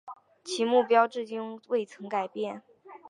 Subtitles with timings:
[0.43, 2.63] 其目标至今未曾改变。